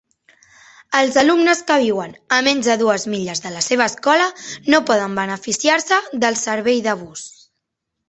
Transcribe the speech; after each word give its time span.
Els 0.99 1.19
alumnes 1.21 1.61
que 1.67 1.77
viuen 1.83 2.15
a 2.39 2.39
menys 2.49 2.71
de 2.71 2.79
dues 2.83 3.07
milles 3.15 3.45
de 3.45 3.53
la 3.59 3.63
seva 3.69 3.89
escola 3.93 4.27
no 4.75 4.83
poden 4.91 5.23
beneficiar-se 5.23 6.05
del 6.27 6.45
servei 6.49 6.87
de 6.91 7.01
bus. 7.07 7.33